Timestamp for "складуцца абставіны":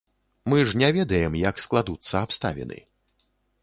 1.67-2.85